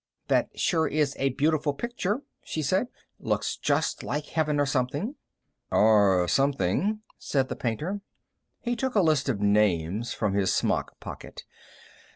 "That 0.29 0.59
sure 0.59 0.87
is 0.87 1.15
a 1.19 1.29
beautiful 1.33 1.75
picture," 1.75 2.23
she 2.43 2.63
said. 2.63 2.87
"Looks 3.19 3.55
just 3.55 4.01
like 4.01 4.25
heaven 4.25 4.59
or 4.59 4.65
something." 4.65 5.13
"Or 5.69 6.27
something," 6.27 7.01
said 7.19 7.49
the 7.49 7.55
painter. 7.55 8.01
He 8.61 8.75
took 8.75 8.95
a 8.95 9.01
list 9.01 9.29
of 9.29 9.39
names 9.41 10.11
from 10.11 10.33
his 10.33 10.51
smock 10.51 10.99
pocket. 10.99 11.45